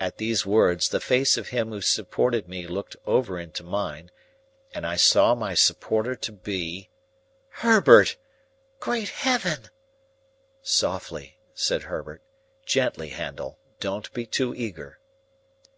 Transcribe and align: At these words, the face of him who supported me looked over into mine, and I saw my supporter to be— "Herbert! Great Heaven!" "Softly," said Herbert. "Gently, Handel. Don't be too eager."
At 0.00 0.16
these 0.16 0.46
words, 0.46 0.88
the 0.88 0.98
face 0.98 1.36
of 1.36 1.48
him 1.48 1.68
who 1.68 1.82
supported 1.82 2.48
me 2.48 2.66
looked 2.66 2.96
over 3.04 3.38
into 3.38 3.62
mine, 3.62 4.10
and 4.72 4.86
I 4.86 4.96
saw 4.96 5.34
my 5.34 5.52
supporter 5.52 6.14
to 6.16 6.32
be— 6.32 6.88
"Herbert! 7.50 8.16
Great 8.80 9.10
Heaven!" 9.10 9.64
"Softly," 10.62 11.36
said 11.52 11.82
Herbert. 11.82 12.22
"Gently, 12.64 13.10
Handel. 13.10 13.58
Don't 13.78 14.10
be 14.14 14.24
too 14.24 14.54
eager." 14.54 15.00